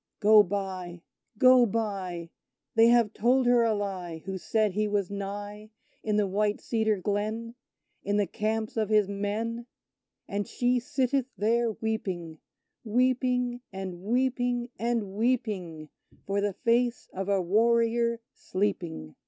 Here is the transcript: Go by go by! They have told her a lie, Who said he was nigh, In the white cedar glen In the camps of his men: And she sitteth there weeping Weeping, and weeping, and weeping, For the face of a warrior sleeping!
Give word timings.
Go 0.19 0.41
by 0.41 1.03
go 1.37 1.63
by! 1.67 2.31
They 2.73 2.87
have 2.87 3.13
told 3.13 3.45
her 3.45 3.61
a 3.61 3.75
lie, 3.75 4.23
Who 4.25 4.39
said 4.39 4.71
he 4.71 4.87
was 4.87 5.11
nigh, 5.11 5.69
In 6.01 6.15
the 6.17 6.25
white 6.25 6.59
cedar 6.59 6.97
glen 6.97 7.53
In 8.03 8.17
the 8.17 8.25
camps 8.25 8.77
of 8.77 8.89
his 8.89 9.07
men: 9.07 9.67
And 10.27 10.47
she 10.47 10.79
sitteth 10.79 11.27
there 11.37 11.73
weeping 11.73 12.39
Weeping, 12.83 13.61
and 13.71 14.01
weeping, 14.01 14.69
and 14.79 15.13
weeping, 15.13 15.89
For 16.25 16.41
the 16.41 16.53
face 16.53 17.07
of 17.13 17.29
a 17.29 17.39
warrior 17.39 18.21
sleeping! 18.33 19.13